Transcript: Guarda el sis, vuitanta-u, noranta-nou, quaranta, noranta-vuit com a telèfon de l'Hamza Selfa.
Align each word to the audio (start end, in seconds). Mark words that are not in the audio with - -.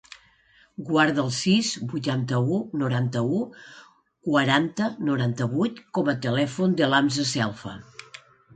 Guarda 0.85 1.19
el 1.23 1.27
sis, 1.39 1.69
vuitanta-u, 1.91 2.57
noranta-nou, 2.83 3.45
quaranta, 4.31 4.89
noranta-vuit 5.13 5.85
com 5.99 6.13
a 6.15 6.19
telèfon 6.27 6.77
de 6.83 6.91
l'Hamza 6.91 7.31
Selfa. 7.37 7.79